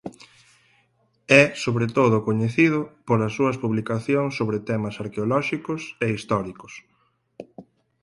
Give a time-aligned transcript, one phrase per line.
[1.41, 6.73] É sobre todo coñecido polas súas publicacións sobre temas arqueolóxicos e históricos.